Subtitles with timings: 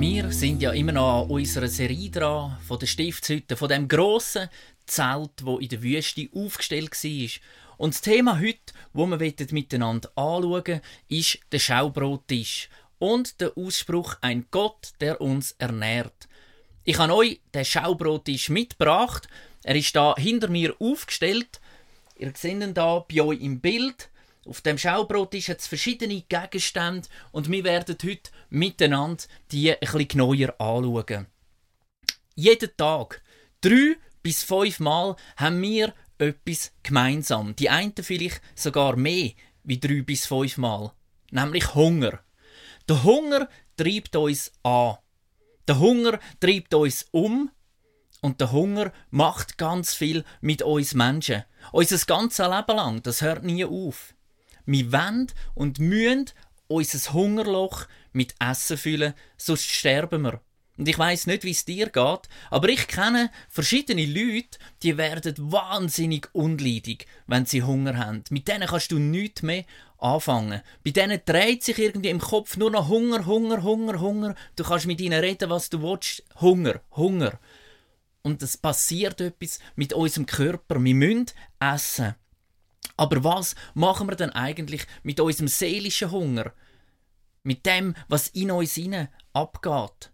[0.00, 4.48] Wir sind ja immer noch an unserer Serie dran, von der Stiftshütte, von dem grossen
[4.86, 7.30] Zelt, wo in der Wüste aufgestellt war.
[7.78, 9.18] Und das Thema heute, wo wir
[9.50, 12.68] miteinander anschauen ist der Schaubrottisch
[13.00, 16.28] und der Ausspruch «Ein Gott, der uns ernährt».
[16.84, 19.26] Ich habe euch den Schaubrottisch mitgebracht.
[19.64, 21.60] Er ist da hinter mir aufgestellt.
[22.16, 24.10] Ihr seht ihn da bei euch im Bild.
[24.48, 30.54] Auf dem Schaubrottisch hat es verschiedene Gegenstände und wir werden heute miteinander die bisschen genauer
[30.58, 31.26] anschauen.
[32.34, 33.22] Jeden Tag,
[33.60, 37.54] drei bis fünf Mal, haben wir etwas gemeinsam.
[37.56, 39.32] Die einen vielleicht sogar mehr
[39.64, 40.92] wie drei bis fünf Mal.
[41.30, 42.20] Nämlich Hunger.
[42.88, 44.96] Der Hunger treibt uns an.
[45.66, 47.50] Der Hunger treibt uns um.
[48.22, 51.44] Und der Hunger macht ganz viel mit uns Menschen.
[51.70, 53.02] Unser ganzes Leben lang.
[53.02, 54.14] Das hört nie auf.
[54.68, 56.26] Wir wollen und müssen
[56.66, 60.42] unser Hungerloch mit Essen füllen, sonst sterben wir.
[60.76, 65.34] Und ich weiß nicht, wie es dir geht, aber ich kenne verschiedene Leute, die werden
[65.38, 68.22] wahnsinnig unleidig, wenn sie Hunger haben.
[68.28, 69.64] Mit denen kannst du nichts mehr
[69.96, 70.60] anfangen.
[70.84, 74.34] Bei denen dreht sich irgendwie im Kopf nur noch Hunger, Hunger, Hunger, Hunger.
[74.54, 76.22] Du kannst mit ihnen reden, was du willst.
[76.42, 77.40] Hunger, Hunger.
[78.20, 80.84] Und es passiert etwas mit unserem Körper.
[80.84, 81.26] Wir müssen
[81.58, 82.14] essen.
[82.98, 86.52] Aber was machen wir denn eigentlich mit unserem seelischen Hunger?
[87.44, 90.10] Mit dem, was in uns hinein abgeht?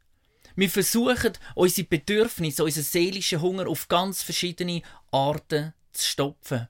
[0.55, 6.69] Wir versuchen, unsere Bedürfnisse, unseren seelischen Hunger auf ganz verschiedene Arten zu stopfen.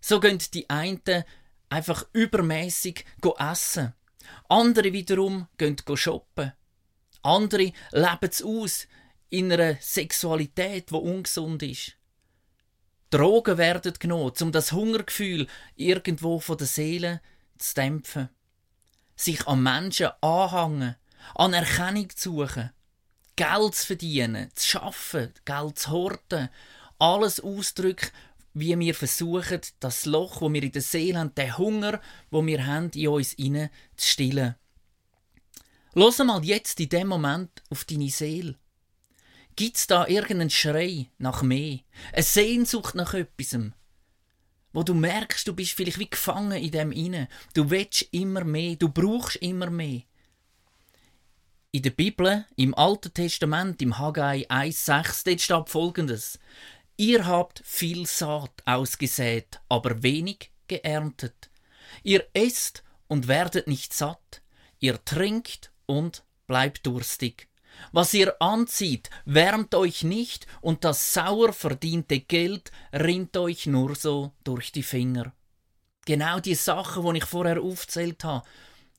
[0.00, 1.24] So gehen die einen
[1.68, 3.04] einfach übermäßig
[3.38, 3.92] essen.
[4.48, 6.52] Andere wiederum gehen shoppen.
[7.22, 8.88] Andere leben es aus
[9.28, 11.96] in einer Sexualität, die ungesund ist.
[13.14, 17.20] Drogen werden genommen, um das Hungergefühl irgendwo von der Seele
[17.58, 18.28] zu dämpfen.
[19.14, 20.96] Sich an Menschen anhängen,
[21.36, 22.70] an Erkennung zu suchen,
[23.36, 26.48] Geld zu verdienen, zu schaffen, Geld zu horten,
[26.98, 28.08] alles Ausdrücke,
[28.52, 32.00] wie wir versuchen, das Loch, wo wir in der Seele haben, den Hunger,
[32.32, 34.56] wo wir haben, in uns hinein zu stillen.
[35.92, 38.56] Los mal jetzt in dem Moment auf deine Seele.
[39.56, 41.80] Gibt's da irgendeinen Schrei nach mehr?
[42.12, 43.56] Eine Sehnsucht nach etwas?
[44.72, 47.28] Wo du merkst, du bist vielleicht wie gefangen in dem inne.
[47.54, 50.02] Du willst immer mehr, du brauchst immer mehr.
[51.70, 56.38] In der Bibel, im Alten Testament, im Haggai 1,6, dort steht folgendes.
[56.96, 61.50] Ihr habt viel Saat ausgesät, aber wenig geerntet.
[62.02, 64.42] Ihr esst und werdet nicht satt.
[64.80, 67.48] Ihr trinkt und bleibt durstig.
[67.92, 74.32] Was ihr anzieht, wärmt euch nicht, und das sauer verdiente Geld rinnt euch nur so
[74.42, 75.32] durch die Finger.
[76.04, 78.46] Genau die Sachen, die ich vorher aufzählt habe.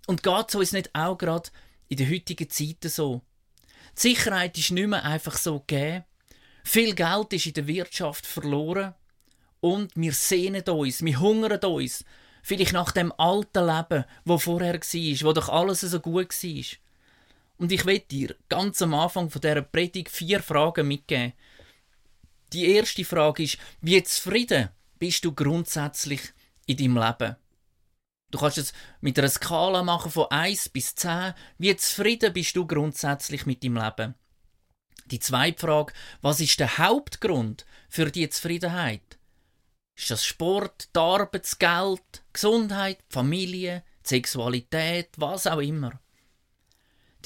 [0.07, 1.49] Und geht es uns nicht auch gerade
[1.87, 3.21] in der heutigen Zeit so?
[3.97, 6.05] Die Sicherheit ist nicht mehr einfach so gegeben.
[6.63, 8.95] Viel Geld ist in der Wirtschaft verloren.
[9.59, 12.03] Und wir sehnen uns, wir hungern uns.
[12.43, 16.84] Vielleicht nach dem alten Leben, wo vorher war, wo doch alles so gut war.
[17.57, 21.33] Und ich will dir ganz am Anfang von dieser Predigt vier Fragen mitgeben.
[22.53, 26.21] Die erste Frage ist, wie zufrieden bist du grundsätzlich
[26.65, 27.35] in deinem Leben?
[28.31, 31.33] Du kannst es mit einer Skala machen von 1 bis 10.
[31.57, 34.15] Wie zufrieden bist du grundsätzlich mit deinem Leben?
[35.05, 39.19] Die zweite Frage, was ist der Hauptgrund für die Zufriedenheit?
[39.95, 45.99] Ist das Sport, die Arbeit, das Geld, Gesundheit, Familie, Sexualität, was auch immer?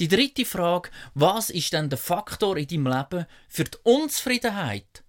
[0.00, 5.04] Die dritte Frage, was ist denn der Faktor in deinem Leben für die Unzufriedenheit?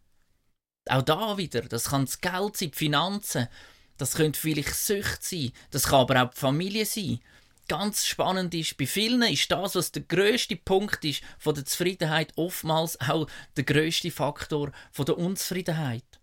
[0.90, 3.48] Auch da wieder, das kann das Geld sein, die Finanzen,
[3.96, 7.22] das könnte vielleicht Sucht sein, das kann aber auch die Familie sein.
[7.70, 12.34] Ganz spannend ist, bei vielen ist das, was der größte Punkt ist von der Zufriedenheit,
[12.36, 16.20] oftmals auch der größte Faktor von der Unzufriedenheit.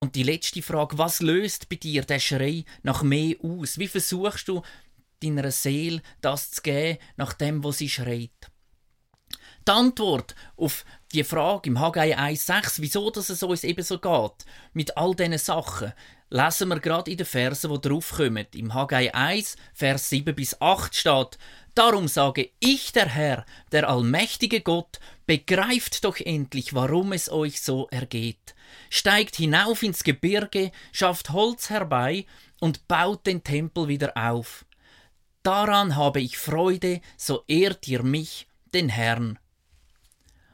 [0.00, 3.78] Und die letzte Frage, was löst bei dir der Schrei nach mehr aus?
[3.78, 4.62] Wie versuchst du
[5.22, 8.50] deiner Seele das zu geben, nach dem, wo sie schreit.
[9.68, 14.46] Die Antwort auf die Frage im Haggai 1,6, wieso dass es uns eben so geht,
[14.72, 15.92] mit all diesen Sachen,
[16.30, 18.46] lesen wir gerade in den Versen, die draufkommen.
[18.54, 21.38] Im Haggai 1, Vers 7 bis 8 steht,
[21.74, 27.88] Darum sage ich, der Herr, der allmächtige Gott, begreift doch endlich, warum es euch so
[27.90, 28.54] ergeht.
[28.88, 32.24] Steigt hinauf ins Gebirge, schafft Holz herbei
[32.60, 34.65] und baut den Tempel wieder auf.
[35.46, 39.38] Daran habe ich Freude, so ehrt ihr mich, den Herrn.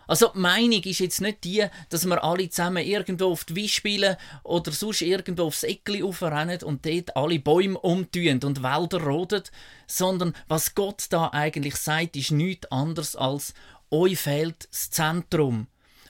[0.07, 3.71] Also die Meinung ist jetzt nicht die, dass wir alle zusammen irgendwo auf die Wies
[3.71, 9.45] spielen oder sonst irgendwo aufs Eckli aufrennen und dort alle Bäume umtun und Wälder roden,
[9.87, 13.55] sondern was Gott da eigentlich sagt, ist nichts anderes als
[13.91, 15.69] euch fehlt das Zentrum.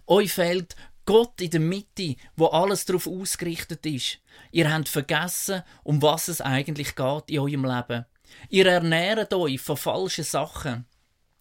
[0.09, 0.75] Euch fehlt
[1.07, 4.19] Gott in der Mitte, wo alles darauf ausgerichtet ist.
[4.51, 8.07] Ihr habt vergessen, um was es eigentlich geht in eurem Leben.
[8.49, 10.87] Ihr ernährt euch von falschen Sachen.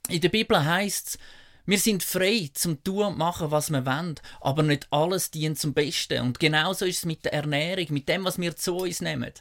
[0.09, 1.17] In der Bibel heißt es,
[1.65, 5.73] wir sind frei zum tun und machen, was wir wollen, aber nicht alles dient zum
[5.73, 6.21] Besten.
[6.21, 9.31] Und genauso ist es mit der Ernährung, mit dem, was wir zu uns nehmen.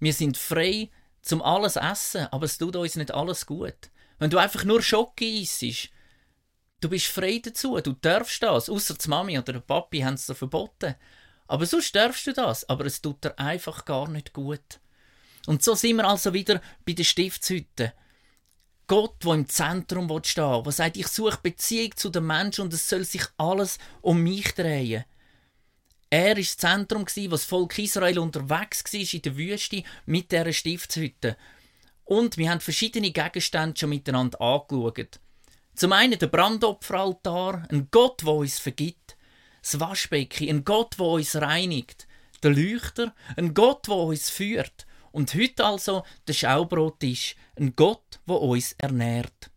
[0.00, 0.90] Wir sind frei
[1.22, 3.90] zum alles essen, aber es tut uns nicht alles gut.
[4.18, 5.90] Wenn du einfach nur Schocke isst,
[6.80, 10.26] du bist frei dazu, du darfst das, außer die Mami oder der Papi haben es
[10.26, 10.96] dir verboten.
[11.46, 14.80] Aber sonst darfst du das, aber es tut dir einfach gar nicht gut.
[15.46, 17.92] Und so sind wir also wieder bei der Stiftshütte.
[18.86, 22.88] Gott, wo im Zentrum stehen der sagt, ich suche Beziehung zu den Menschen und es
[22.88, 25.04] soll sich alles um mich drehen.
[26.10, 30.52] Er war das Zentrum, wo das Volk Israel unterwegs war in der Wüste mit dieser
[30.54, 31.36] Stiftshütte.
[32.04, 35.20] Und wir haben verschiedene Gegenstände schon miteinander angeschaut.
[35.74, 39.18] Zum einen der Brandopferaltar, ein Gott, der uns vergibt.
[39.60, 42.08] Das Waschbecken, ein Gott, der uns reinigt.
[42.42, 44.87] Der Leuchter, ein Gott, der uns führt.
[45.12, 49.50] Und heute also der Schaubrottisch, ein Gott, wo uns ernährt.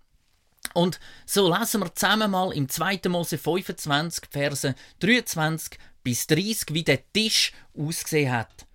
[0.74, 3.02] Und so lesen wir zusammen mal im 2.
[3.10, 8.66] Mose 25, Verse 23 bis 30, wie der Tisch ausgesehen hat.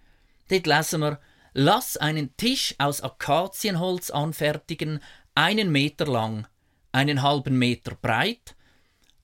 [0.49, 1.21] Dort lesen wir,
[1.59, 5.03] Lass einen Tisch aus Akazienholz anfertigen,
[5.35, 6.47] einen Meter lang,
[6.93, 8.55] einen halben Meter breit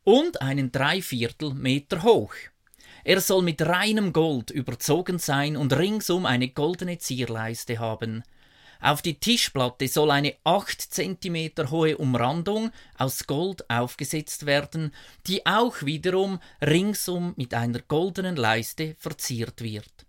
[0.03, 2.33] und einen Dreiviertel Meter hoch.
[3.05, 8.23] Er soll mit reinem Gold überzogen sein und ringsum eine goldene Zierleiste haben.
[8.81, 14.93] Auf die Tischplatte soll eine acht Zentimeter hohe Umrandung aus Gold aufgesetzt werden,
[15.27, 20.07] die auch wiederum ringsum mit einer goldenen Leiste verziert wird.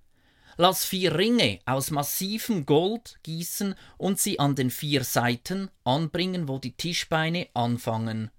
[0.57, 6.59] Lass vier Ringe aus massivem Gold gießen und sie an den vier Seiten anbringen, wo
[6.59, 8.29] die Tischbeine anfangen.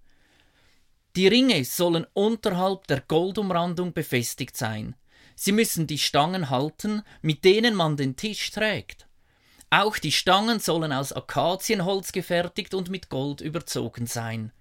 [1.16, 4.96] Die Ringe sollen unterhalb der Goldumrandung befestigt sein.
[5.36, 9.06] Sie müssen die Stangen halten, mit denen man den Tisch trägt.
[9.70, 14.52] Auch die Stangen sollen aus Akazienholz gefertigt und mit Gold überzogen sein.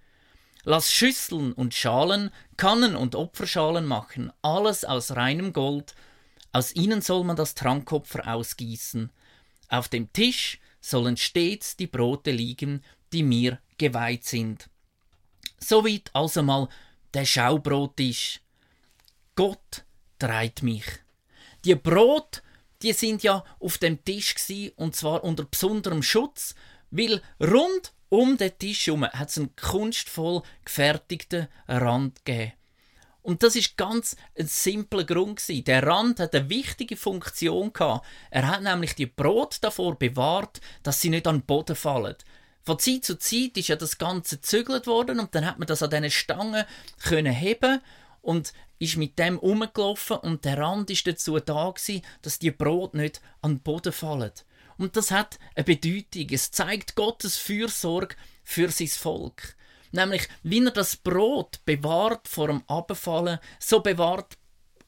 [0.64, 5.94] Lass Schüsseln und Schalen, Kannen und Opferschalen machen, alles aus reinem Gold.
[6.52, 9.10] Aus ihnen soll man das Trankopfer ausgießen.
[9.68, 14.68] Auf dem Tisch sollen stets die Brote liegen, die mir geweiht sind.
[15.64, 16.68] Soweit also mal
[17.14, 18.40] der Schaubrottisch.
[19.34, 19.84] Gott
[20.18, 20.84] treibt mich.
[21.64, 22.42] Die Brot,
[22.82, 26.54] die sind ja auf dem Tisch gsi und zwar unter besonderem Schutz,
[26.90, 32.52] weil rund um den Tisch herum hat es einen kunstvoll gefertigten Rand gegeben.
[33.22, 35.64] Und das ist ganz ein simpler Grund gewesen.
[35.64, 38.06] Der Rand hat eine wichtige Funktion gehabt.
[38.30, 42.16] Er hat nämlich die Brot davor bewahrt, dass sie nicht an den Boden fallen.
[42.64, 45.82] Von Zeit zu Zeit ist ja das Ganze gezügelt worden und dann hat man das
[45.82, 46.64] an diesen Stangen
[47.02, 47.80] können heben
[48.22, 52.94] und ist mit dem umgelaufen und der Rand ist dazu da gewesen, dass die Brot
[52.94, 54.32] nicht an den Boden fallen.
[54.78, 56.26] Und das hat eine Bedeutung.
[56.30, 59.56] Es zeigt Gottes Fürsorge für sein Volk.
[59.92, 64.36] Nämlich, wie er das Brot bewahrt vor dem Abfallen, so bewahrt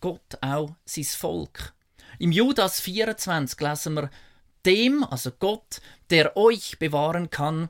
[0.00, 1.74] Gott auch sein Volk.
[2.18, 4.10] Im Judas 24 lesen wir,
[4.66, 5.80] dem, also Gott,
[6.10, 7.68] der euch bewahren kann,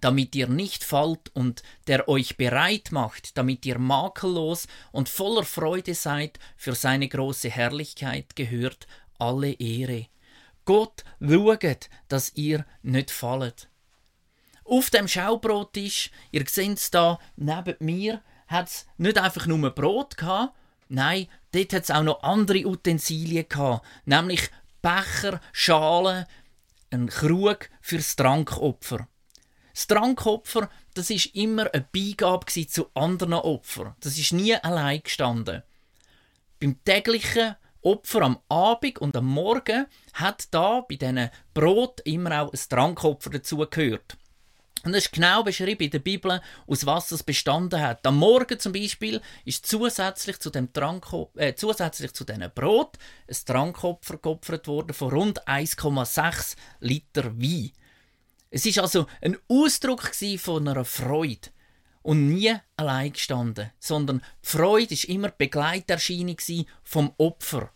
[0.00, 5.94] damit ihr nicht fallt und der euch bereit macht, damit ihr makellos und voller Freude
[5.94, 8.86] seid, für seine große Herrlichkeit gehört
[9.18, 10.06] alle Ehre.
[10.64, 13.68] Gott schaut, dass ihr nicht fallet.
[14.64, 20.16] Auf dem Schaubrottisch, ihr seht es da neben mir, hat es nicht einfach nur Brot
[20.16, 20.56] gehabt,
[20.88, 24.50] nein, dort hat es auch noch andere Utensilien gehabt, nämlich
[24.82, 26.26] Becher, Schalen,
[26.90, 29.06] ein Krug fürs Trankopfer.
[29.72, 33.94] Das Trankopfer, das ist immer eine Beigabe zu anderen Opfern.
[34.00, 35.62] Das ist nie allein gestanden.
[36.60, 42.52] Beim täglichen Opfer am Abend und am Morgen hat da bei diesen Brot immer auch
[42.52, 44.16] ein Trankopfer dazugehört.
[44.84, 48.04] Und es ist genau beschrieben in der Bibel, aus was es bestanden hat.
[48.06, 52.98] Am Morgen zum Beispiel ist zusätzlich zu dem Trank, äh, zusätzlich zu diesem Brot
[53.28, 57.70] ein Trankopfer geopfert worden von rund 1,6 Liter Wein.
[58.50, 61.48] Es ist also ein Ausdruck von einer Freude
[62.02, 66.36] und nie allein gestanden, sondern die Freude ist immer Begleiterscheinung
[66.82, 67.72] vom Opfer.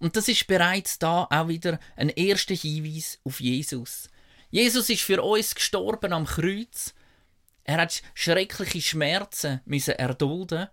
[0.00, 4.10] Und das ist bereits da auch wieder ein erster Hinweis auf Jesus.
[4.50, 6.94] Jesus ist für uns gestorben am Kreuz.
[7.64, 10.68] Er hat schreckliche Schmerzen müssen erdulden,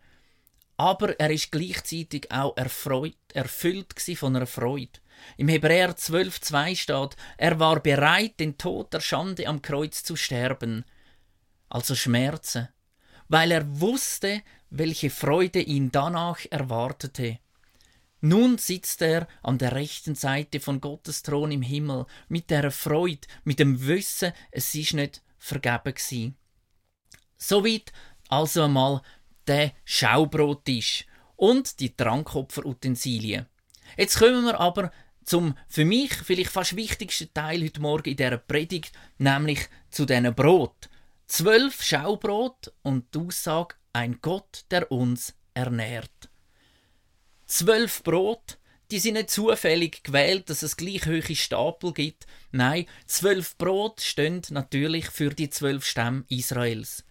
[0.77, 4.99] aber er ist gleichzeitig auch erfreut, erfüllt von einer Freude.
[5.37, 10.85] Im Hebräer 12,2 steht, er war bereit, den Tod der Schande am Kreuz zu sterben,
[11.69, 12.69] also Schmerzen,
[13.27, 17.39] weil er wusste, welche Freude ihn danach erwartete.
[18.21, 23.27] Nun sitzt er an der rechten Seite von Gottes Thron im Himmel, mit der Freude,
[23.43, 26.33] mit dem Wissen, es ist nicht vergeben gsi.
[27.37, 27.91] Soweit
[28.29, 29.01] also einmal
[29.47, 31.05] der Schaubrottisch
[31.35, 33.45] und die Trankopferutensilien.
[33.97, 34.91] Jetzt kommen wir aber
[35.23, 40.33] zum für mich vielleicht fast wichtigsten Teil heute Morgen in dieser Predigt, nämlich zu diesen
[40.33, 40.89] Brot.
[41.27, 46.29] Zwölf Schaubrot und die Aussage, ein Gott, der uns ernährt.
[47.45, 48.57] Zwölf Brot,
[48.91, 52.25] die sind nicht zufällig gewählt, dass es gleich hohe Stapel gibt.
[52.51, 57.03] Nein, zwölf Brot stehen natürlich für die zwölf Stämme Israels.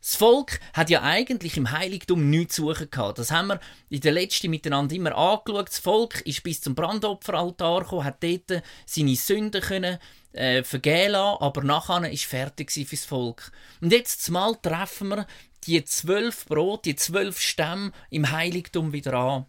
[0.00, 3.18] Das Volk hat ja eigentlich im Heiligtum nichts zu suchen gehabt.
[3.18, 5.68] Das haben wir in der letzten miteinander immer angeschaut.
[5.68, 9.98] Das Volk ist bis zum Brandopferaltar gekommen, hat dort seine Sünden können,
[10.32, 13.50] äh, vergehen lassen, aber nachher ist fertig fürs Volk.
[13.80, 15.26] Und jetzt mal treffen wir
[15.64, 19.46] die zwölf Brot, die zwölf Stämme im Heiligtum wieder an.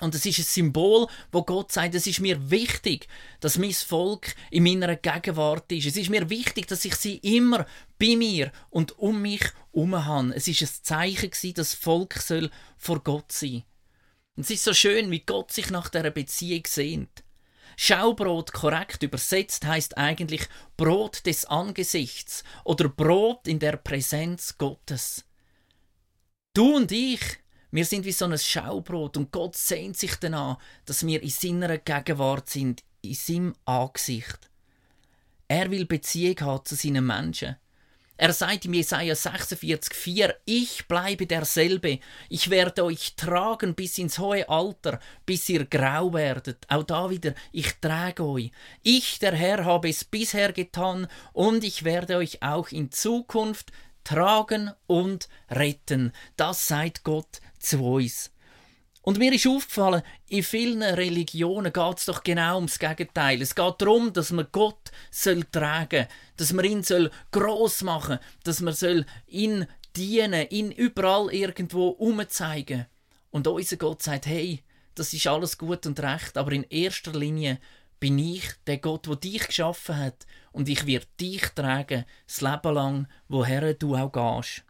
[0.00, 3.08] Und es ist ein Symbol, wo Gott sagt, es ist mir wichtig,
[3.40, 5.86] dass mein Volk in meiner Gegenwart ist.
[5.86, 7.66] Es ist mir wichtig, dass ich sie immer
[7.98, 9.42] bei mir und um mich
[9.72, 10.34] herum habe.
[10.34, 13.64] Es ist ein Zeichen gewesen, das Volk soll vor Gott sein.
[14.36, 17.24] Und es ist so schön, wie Gott sich nach dieser Beziehung sehnt.
[17.76, 25.24] Schaubrot korrekt übersetzt heißt eigentlich Brot des Angesichts oder Brot in der Präsenz Gottes.
[26.54, 27.20] Du und ich,
[27.70, 31.78] wir sind wie so ein Schaubrot und Gott sehnt sich danach, dass wir in seiner
[31.78, 34.50] Gegenwart sind, in seinem Angesicht.
[35.46, 37.56] Er will Beziehung haben zu seinen Menschen.
[38.20, 44.48] Er sagt im Jesaja 46,4: Ich bleibe derselbe, ich werde euch tragen bis ins hohe
[44.48, 46.66] Alter, bis ihr grau werdet.
[46.68, 48.50] Auch da wieder, ich trage euch.
[48.82, 53.70] Ich, der Herr, habe es bisher getan und ich werde euch auch in Zukunft
[54.08, 56.12] tragen und retten.
[56.36, 58.30] Das sagt Gott zu uns.
[59.02, 63.42] Und mir ist aufgefallen, in vielen Religionen geht es doch genau ums Gegenteil.
[63.42, 66.06] Es geht darum, dass man Gott soll tragen
[66.38, 72.86] dass man ihn soll gross machen dass man soll ihn dienen, ihn überall irgendwo umzeigen.
[73.30, 74.62] Und unser Gott sagt, hey,
[74.94, 77.58] das ist alles gut und recht, aber in erster Linie
[78.00, 82.74] bin ich der Gott, der dich geschaffen hat und ich werde dich tragen, das Leben
[82.74, 84.64] lang, woher du auch gehst.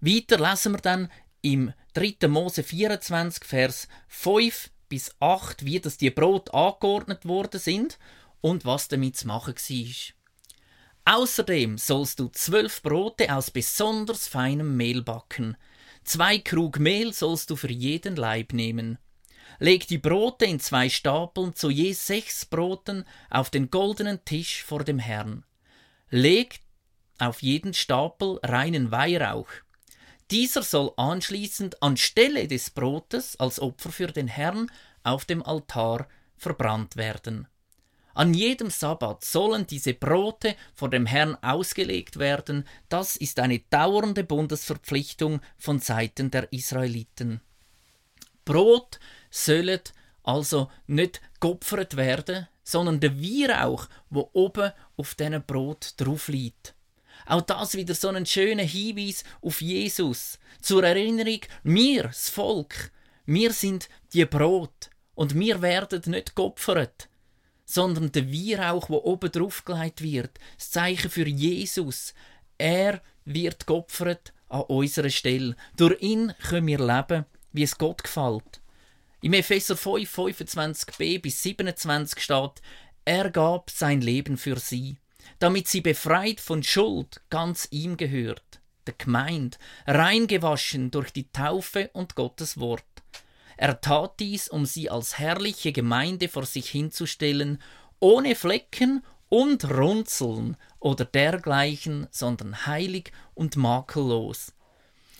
[0.00, 1.10] Weiter lesen wir dann
[1.42, 2.28] im 3.
[2.28, 7.98] Mose 24, Vers 5 bis 8, wie das die Brot angeordnet worden sind
[8.40, 10.14] und was damit zu machen war.
[11.04, 15.56] Außerdem sollst du zwölf Brote aus besonders feinem Mehl backen.
[16.04, 18.98] Zwei Krug Mehl sollst du für jeden Leib nehmen.
[19.58, 24.84] Leg die Brote in zwei Stapeln zu je sechs Broten auf den goldenen Tisch vor
[24.84, 25.44] dem Herrn.
[26.10, 26.60] Leg
[27.18, 29.48] auf jeden Stapel reinen Weihrauch.
[30.30, 34.70] Dieser soll anschließend anstelle des Brotes als Opfer für den Herrn
[35.02, 37.48] auf dem Altar verbrannt werden.
[38.14, 44.24] An jedem Sabbat sollen diese Brote vor dem Herrn ausgelegt werden, das ist eine dauernde
[44.24, 47.40] Bundesverpflichtung von Seiten der Israeliten.
[48.44, 48.98] Brot
[49.30, 49.80] sollen
[50.22, 56.74] also nicht geopfert werden, sondern der Weihrauch, wo oben auf diesem Brot drauf liegt.
[57.26, 60.38] Auch das wieder so ein schöner Hinweis auf Jesus.
[60.60, 62.90] Zur Erinnerung, wir, das Volk,
[63.26, 67.08] wir sind die Brot und wir werden nicht geopfert,
[67.64, 72.14] sondern der Weihrauch, wo oben drauf gelegt wird, das Zeichen für Jesus.
[72.58, 75.56] Er wird geopfert an unserer Stelle.
[75.76, 78.59] Durch ihn können wir leben, wie es Gott gefällt.
[79.22, 82.62] Im Epheser 5, 25b bis 27 steht,
[83.04, 84.96] er gab sein Leben für sie
[85.38, 92.14] damit sie befreit von Schuld ganz ihm gehört, der Gemeinde, reingewaschen durch die Taufe und
[92.14, 92.84] Gottes Wort.
[93.56, 97.60] Er tat dies, um sie als herrliche Gemeinde vor sich hinzustellen,
[97.98, 104.54] ohne Flecken und Runzeln oder dergleichen, sondern heilig und makellos.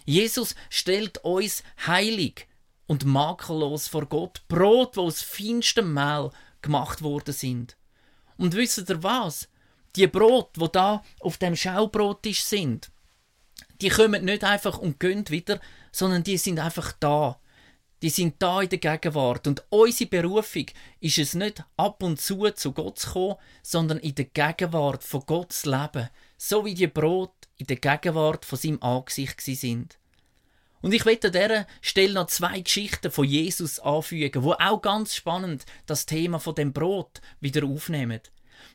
[0.06, 2.46] Jesus stellt uns heilig
[2.90, 6.30] und makellos vor Gott, Brot, wo aus feinstem Mehl
[6.60, 7.76] gemacht worden sind.
[8.36, 9.48] Und wisst ihr was?
[9.96, 12.90] die Brot, wo da auf dem Schaubrottisch sind,
[13.80, 17.38] die kommen nicht einfach und gehen wieder, sondern die sind einfach da.
[18.02, 19.46] Die sind da in der Gegenwart.
[19.46, 20.66] Und unsere Berufung
[21.00, 25.22] ist es nicht ab und zu zu Gott zu kommen, sondern in der Gegenwart von
[25.26, 26.08] Gott zu leben.
[26.38, 29.99] So wie die Brot in der Gegenwart von seinem Angesicht sind.
[30.82, 35.14] Und ich werde an dieser Stelle noch zwei Geschichten von Jesus anfügen, wo auch ganz
[35.14, 38.20] spannend das Thema von dem Brot wieder aufnehmen.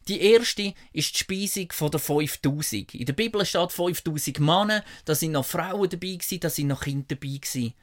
[0.08, 2.94] Die erste ist die Speisung der 5000.
[2.94, 7.16] In der Bibel steht 5000 Männer, da sind noch Frauen dabei da sind noch Kinder
[7.16, 7.40] dabei.
[7.44, 7.74] Die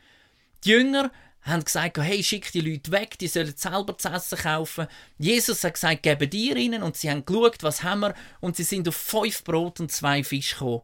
[0.64, 1.10] Jünger
[1.42, 4.86] haben gesagt, hey, schick die Leute weg, die sollen selber zu essen kaufen.
[5.18, 8.62] Jesus hat gesagt, geben dir ihnen und sie haben geschaut, was haben wir und sie
[8.62, 10.82] sind auf fünf Brot und zwei Fisch gekommen.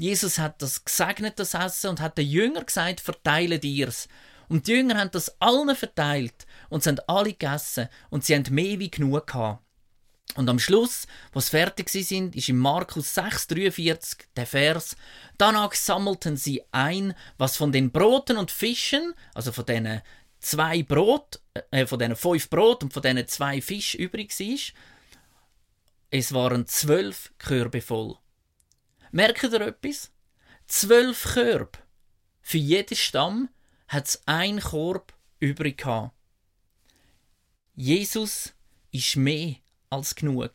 [0.00, 4.08] Jesus hat das gesegnet, das Essen, und hat den Jüngern gesagt, verteile dir's.
[4.48, 8.78] Und die Jünger haben das allen verteilt und haben alle gegessen und sie haben mehr
[8.78, 9.62] wie genug gehabt.
[10.36, 14.96] Und am Schluss, was fertig sie sind, ist in Markus 6,43 der Vers.
[15.36, 20.00] Danach sammelten sie ein, was von den Broten und Fischen, also von denen
[20.38, 21.40] zwei Brot,
[21.72, 24.58] äh, von denen fünf Brot und von denen zwei Fisch übrig war.
[26.10, 28.16] Es waren zwölf Körbe voll.
[29.12, 30.12] Merkt ihr etwas?
[30.66, 31.78] Zwölf Körbe.
[32.42, 33.48] Für jeden Stamm
[33.88, 36.14] hat es ein Korb übrig gehabt.
[37.74, 38.52] Jesus
[38.92, 39.56] ist mehr
[39.88, 40.52] als genug.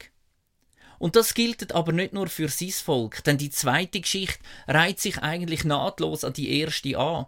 [0.99, 5.17] Und das gilt aber nicht nur für sein Volk, denn die zweite Geschichte reiht sich
[5.19, 7.25] eigentlich nahtlos an die erste an.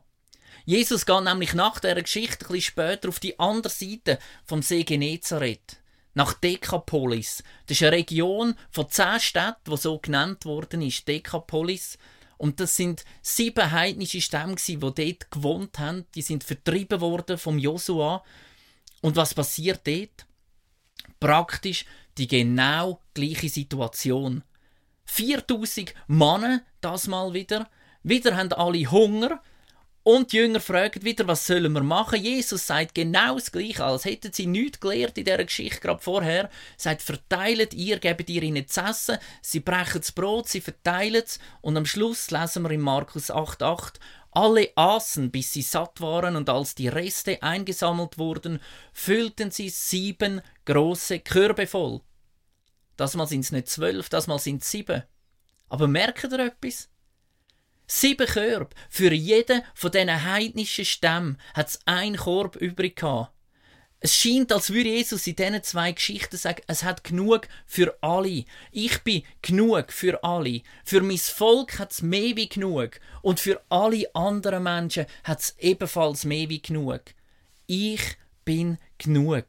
[0.66, 4.84] Jesus geht nämlich nach der Geschichte ein bisschen später auf die andere Seite vom See
[4.84, 5.78] Genezareth,
[6.18, 7.44] nach Dekapolis.
[7.68, 11.98] Das ist eine Region von zehn Städten, die so genannt worden ist, Dekapolis.
[12.38, 16.06] Und das sind sieben heidnische Stämme, die dort gewohnt haben.
[16.16, 18.24] Die sind vertrieben worden vom Josua.
[19.02, 20.28] Und was passiert dort?
[21.20, 21.86] praktisch
[22.18, 24.44] die genau gleiche Situation.
[25.06, 27.70] 4000 Männer, das mal wieder.
[28.04, 29.42] Wieder haben alle Hunger.
[30.08, 32.24] Und die Jünger fragen wieder, was sollen wir machen?
[32.24, 36.44] Jesus sagt genau das Gleiche, als hätten sie nichts gelernt in dieser Geschichte gerade vorher.
[36.44, 39.18] Er sagt, verteilt ihr, gebt ihr ihnen zu essen.
[39.42, 41.40] Sie brechen das Brot, sie verteilen es.
[41.60, 43.96] Und am Schluss lesen wir in Markus 8,8,
[44.32, 48.62] alle aßen, bis sie satt waren, und als die Reste eingesammelt wurden,
[48.94, 52.00] füllten sie sieben große Körbe voll.
[52.96, 55.04] Das mal sind es nicht zwölf, das mal sind es sieben.
[55.68, 56.88] Aber merkt ihr etwas?
[57.88, 58.75] Sieben Körbe.
[58.89, 63.32] Für jeden von diesen heidnischen Stämmen hat es ein Korb übrig gehabt.
[64.00, 68.45] Es scheint, als würde Jesus in diesen zwei Geschichten sagen, es hat genug für alle.
[68.71, 70.62] Ich bin genug für alle.
[70.84, 73.00] Für mein Volk hat es mehr wie genug.
[73.23, 77.02] Und für alle anderen Menschen hat es ebenfalls mehr wie genug.
[77.65, 79.45] Ich bin genug.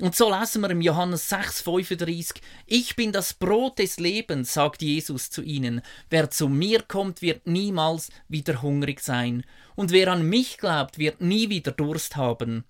[0.00, 5.30] Und so lesen wir im Johannes 6,35: Ich bin das Brot des Lebens, sagt Jesus
[5.30, 5.82] zu ihnen.
[6.08, 9.44] Wer zu mir kommt, wird niemals wieder hungrig sein.
[9.74, 12.64] Und wer an mich glaubt, wird nie wieder Durst haben.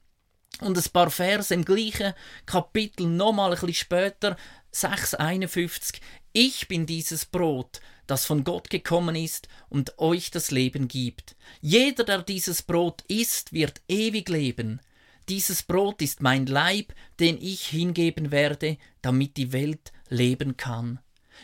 [0.60, 2.14] Und ein paar Verse im gleichen
[2.46, 4.36] Kapitel, nochmal ein bisschen später,
[4.72, 6.00] 6,51.
[6.32, 11.36] Ich bin dieses Brot, das von Gott gekommen ist und euch das Leben gibt.
[11.60, 14.80] Jeder, der dieses Brot isst, wird ewig leben.
[15.28, 21.00] Dieses Brot ist mein Leib, den ich hingeben werde, damit die Welt leben kann.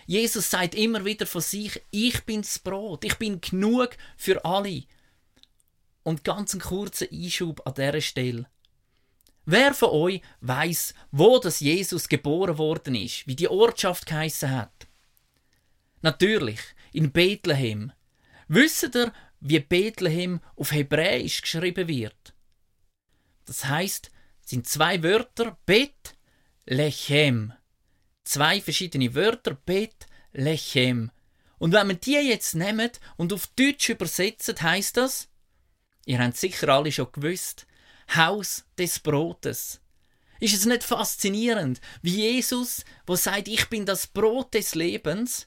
[0.06, 4.84] Jesus sagt immer wieder von sich, ich bin's Brot, ich bin genug für alle.
[6.02, 8.46] Und ganz ein kurzer Einschub an dieser Stelle.
[9.46, 14.86] Wer von euch weiß, wo das Jesus geboren worden ist, wie die Ortschaft geheißen hat?
[16.00, 16.60] Natürlich,
[16.92, 17.92] in Bethlehem.
[18.48, 22.33] Wisst ihr, wie Bethlehem auf Hebräisch geschrieben wird?
[23.46, 24.10] Das heißt,
[24.44, 26.14] sind zwei Wörter Bet
[26.66, 27.52] Lechem.
[28.24, 31.10] Zwei verschiedene Wörter Bet Lechem.
[31.58, 35.28] Und wenn man die jetzt nimmt und auf Deutsch übersetzt, heißt das,
[36.04, 37.66] ihr habt sicher alle schon gewusst,
[38.14, 39.80] Haus des Brotes.
[40.40, 45.46] Ist es nicht faszinierend, wie Jesus, wo sagt, ich bin das Brot des Lebens,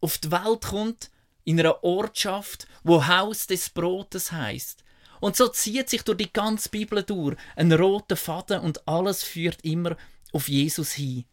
[0.00, 1.10] auf die Welt kommt
[1.44, 4.84] in einer Ortschaft, wo Haus des Brotes heißt.
[5.22, 9.64] Und so zieht sich durch die ganze Bibel durch ein roter Faden und alles führt
[9.64, 9.96] immer
[10.32, 11.26] auf Jesus hin.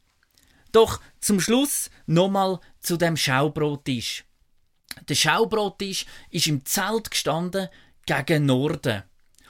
[0.72, 4.26] Doch zum Schluss nochmal zu dem Schaubrottisch.
[5.08, 7.68] Der Schaubrottisch ist im Zelt gestanden
[8.06, 9.02] gegen Norden.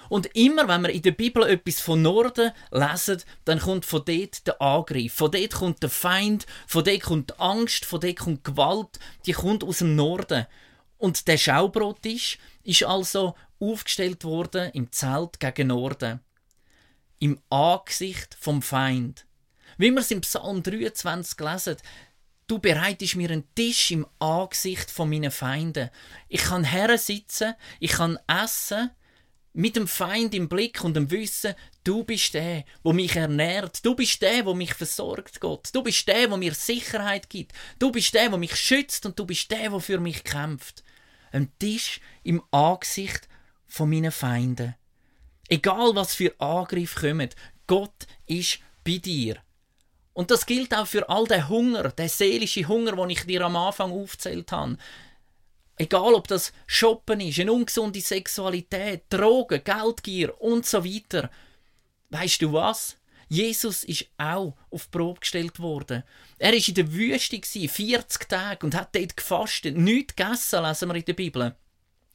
[0.08, 4.47] Und immer, wenn wir in der Bibel etwas von Norden lesen, dann kommt von dort
[4.47, 8.45] der Angriff, von dort kommt der Feind, von dort kommt die Angst, von dort kommt
[8.45, 10.45] Gewalt, die kommt aus dem Norden.
[10.97, 16.19] Und der Schaubrottisch ist also aufgestellt worden im Zelt gegen Norden.
[17.19, 19.26] Im Angesicht vom Feind.
[19.78, 21.78] Wie wir es im Psalm 23 lesen,
[22.48, 25.89] du bereitest mir einen Tisch im Angesicht von meinen Feinden.
[26.28, 26.65] Ich kann
[26.98, 28.91] sitzen, ich kann essen,
[29.54, 33.84] Mit dem Feind im Blick und dem Wissen, du bist der, wo mich ernährt.
[33.84, 35.69] Du bist der, wo mich versorgt, Gott.
[35.74, 37.54] Du bist der, wo mir Sicherheit gibt.
[37.80, 40.84] Du bist der, wo mich schützt und du bist der, wo für mich kämpft.
[41.32, 43.29] Ein Tisch im Angesicht
[43.70, 44.76] von meinen Feinden.
[45.48, 47.30] Egal was für Angriff kommen,
[47.66, 49.38] Gott ist bei dir.
[50.14, 53.56] Und das gilt auch für all den Hunger, den seelischen Hunger, den ich dir am
[53.56, 54.78] Anfang aufzählt habe.
[55.78, 61.32] Egal, ob das Shoppen ist, eine ungesunde Sexualität, Drogen, Geldgier und so weiter.
[62.10, 62.98] Weißt du was?
[63.30, 66.04] Jesus ist auch auf Probe gestellt worden.
[66.38, 70.96] Er war in der Wüste 40 Tage und hat dort gefastet, nichts gegessen, lesen wir
[70.96, 71.56] in der Bibel.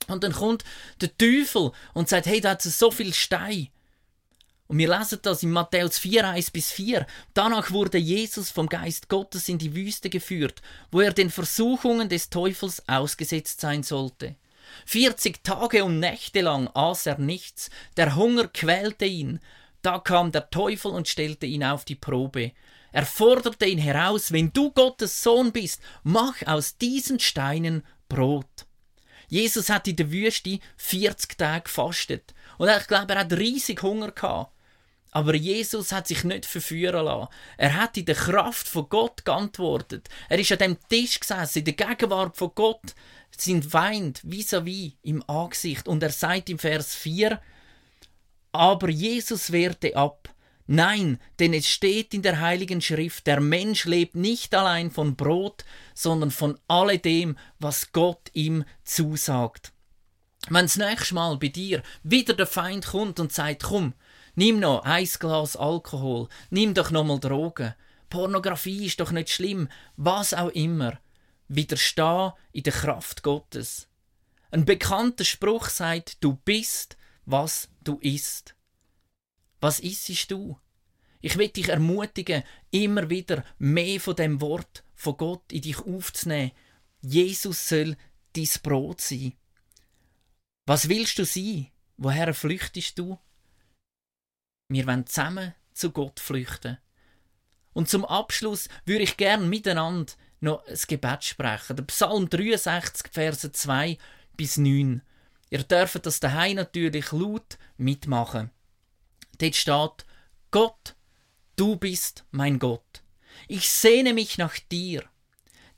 [0.08, 0.64] Und dann kommt
[1.00, 3.68] der Teufel und sagt, hey, da hat es so viel Stein.
[4.66, 7.06] Und wir lesen das in Matthäus 4, 1 bis 4.
[7.34, 12.30] Danach wurde Jesus vom Geist Gottes in die Wüste geführt, wo er den Versuchungen des
[12.30, 14.36] Teufels ausgesetzt sein sollte.
[14.86, 19.40] 40 Tage und Nächte lang aß er nichts, der Hunger quälte ihn.
[19.82, 22.52] Da kam der Teufel und stellte ihn auf die Probe.
[22.90, 28.66] Er forderte ihn heraus, wenn du Gottes Sohn bist, mach aus diesen Steinen Brot.
[29.34, 32.32] Jesus hat in der Wüste 40 Tage gefastet.
[32.56, 34.52] Und ich glaube, er hat riesig Hunger gehabt.
[35.10, 37.32] Aber Jesus hat sich nicht verführen lassen.
[37.56, 40.08] Er hat in der Kraft von Gott geantwortet.
[40.28, 42.94] Er ist an dem Tisch gesessen, in der Gegenwart von Gott,
[43.36, 45.88] sein Feind vis-à-vis -vis im Angesicht.
[45.88, 47.40] Und er sagt im Vers 4,
[48.52, 50.28] aber Jesus wehrte ab.
[50.66, 55.64] Nein, denn es steht in der Heiligen Schrift, der Mensch lebt nicht allein von Brot,
[55.94, 59.72] sondern von alledem, was Gott ihm zusagt.
[60.48, 63.92] Wenn das nächste Mal bei dir wieder der Feind kommt und sagt, komm,
[64.34, 67.74] nimm noch ein Glas Alkohol, nimm doch nochmal Drogen,
[68.08, 70.98] Pornografie ist doch nicht schlimm, was auch immer,
[71.48, 73.88] widersteh in der Kraft Gottes.
[74.50, 76.96] Ein bekannter Spruch sagt, du bist,
[77.26, 78.53] was du isst.
[79.64, 80.60] Was isst du?
[81.22, 86.52] Ich will dich ermutigen, immer wieder mehr von dem Wort von Gott in dich aufzunehmen.
[87.00, 87.96] Jesus soll
[88.34, 89.32] dein Brot sein.
[90.66, 91.68] Was willst du sein?
[91.96, 93.18] Woher flüchtest du?
[94.68, 96.76] Wir wollen zusammen zu Gott flüchten.
[97.72, 101.76] Und zum Abschluss würde ich gern miteinander noch ein Gebet sprechen.
[101.76, 103.96] Der Psalm 63, Verse 2
[104.36, 105.00] bis 9.
[105.48, 108.50] Ihr dürft das daheim natürlich laut mitmachen.
[109.38, 110.06] Dort steht,
[110.50, 110.94] Gott,
[111.56, 113.02] du bist mein Gott.
[113.48, 115.04] Ich sehne mich nach dir.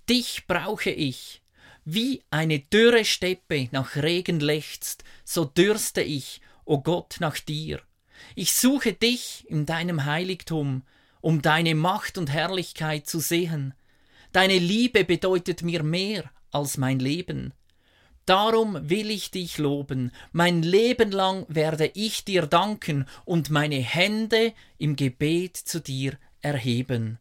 [0.08, 1.42] Dich brauche ich.
[1.84, 7.80] Wie eine dürre Steppe nach Regen lechzt, so dürste ich, o oh Gott, nach dir.
[8.34, 10.82] Ich suche dich in deinem Heiligtum,
[11.20, 13.74] um deine Macht und Herrlichkeit zu sehen.
[14.32, 17.52] Deine Liebe bedeutet mir mehr als mein Leben.
[18.26, 24.52] Darum will ich dich loben, mein Leben lang werde ich dir danken und meine Hände
[24.78, 27.20] im Gebet zu dir erheben.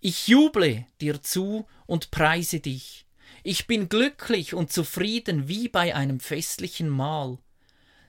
[0.00, 3.06] Ich juble dir zu und preise dich.
[3.44, 7.38] Ich bin glücklich und zufrieden wie bei einem festlichen Mahl.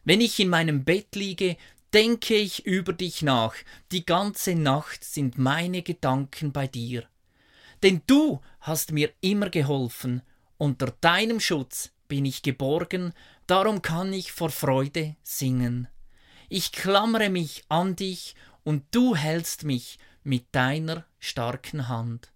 [0.03, 1.55] Wenn ich in meinem Bett liege,
[1.93, 3.53] denke ich über dich nach,
[3.91, 7.03] die ganze Nacht sind meine Gedanken bei dir.
[7.83, 10.23] Denn du hast mir immer geholfen
[10.57, 13.13] unter deinem Schutz bin ich geborgen,
[13.47, 15.87] darum kann ich vor Freude singen.
[16.49, 22.31] Ich klammere mich an dich und du hältst mich mit deiner starken Hand.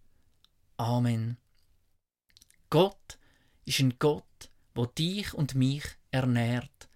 [0.77, 1.37] Amen.
[2.69, 3.17] Gott
[3.65, 4.23] ist ein Gott,
[4.75, 6.89] wo dich und mich ernährt.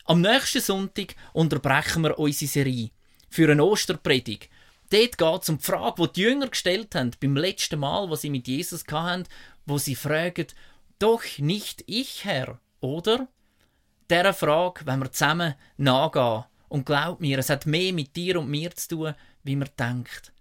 [0.06, 2.92] Am nächsten Sonntag unterbrechen wir unsere Serie
[3.30, 4.50] für eine Osterpredigt.
[4.90, 8.16] Dort geht es um die Frage, die die Jünger gestellt haben, beim letzten Mal, wo
[8.16, 9.28] sie mit Jesus hatten,
[9.66, 10.48] wo sie fragen,
[10.98, 13.28] doch nicht ich, Herr, oder?
[14.10, 16.46] Dieser Frage, wenn wir zusammen nachgehen.
[16.70, 20.32] Und glaub mir, es hat mehr mit dir und mir zu tun, wie man denkt.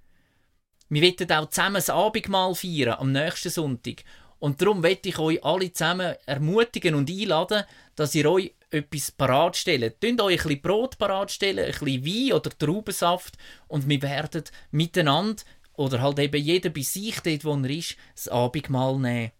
[0.88, 4.04] Wir wollen auch zusammen das Abendmahl feiern am nächsten Sonntag.
[4.38, 7.64] Und darum möchte ich euch alle zusammen ermutigen und einladen,
[7.96, 9.92] dass ihr euch etwas parat stellen.
[10.00, 14.44] Tünt euch ein bisschen Brot parat stellen, ein bisschen Wein oder Traubensaft und wir werden
[14.70, 15.42] miteinander
[15.74, 19.32] oder halt eben jeder bei sich dort, wo er ist, das Abendmahl nehmen.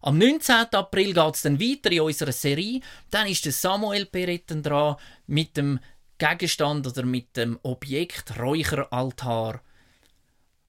[0.00, 0.54] Am 19.
[0.72, 2.80] April geht es dann weiter in unserer Serie.
[3.10, 5.80] Dann ist der Samuel Peretten dran mit dem
[6.18, 9.60] Gegenstand oder mit dem Objekt Räucheraltar.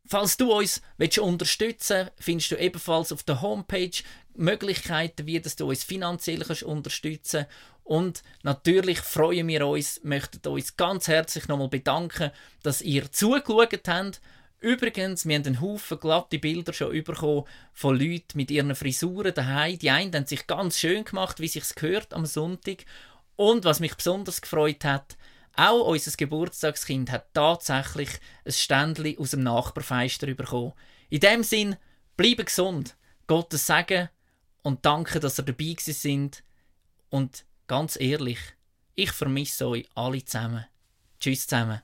[0.10, 3.92] Falls du uns willst unterstützen findest du ebenfalls auf der Homepage
[4.36, 7.46] Möglichkeiten, wie du uns finanziell kannst unterstützen
[7.84, 12.32] Und natürlich freuen wir uns, möchten uns ganz herzlich nochmal bedanken,
[12.64, 14.22] dass ihr zugeschaut habt.
[14.60, 19.78] Übrigens, wir haben einen Haufen glatte Bilder schon bekommen von Leuten mit ihren Frisuren daheim.
[19.78, 22.86] Die einen haben sich ganz schön gemacht, wie sich's gehört am Sonntag.
[23.36, 25.16] Und was mich besonders gefreut hat,
[25.58, 28.10] auch unser Geburtstagskind hat tatsächlich
[28.46, 30.74] ein Ständchen aus dem Nachbarfeister bekommen.
[31.10, 31.76] In dem Sinn,
[32.16, 34.10] bleibe gesund, Gottes Segen
[34.62, 36.44] und danke, dass ihr dabei sind.
[37.10, 38.40] Und ganz ehrlich,
[38.96, 40.66] ich vermisse euch alle zusammen.
[41.20, 41.82] Tschüss zusammen.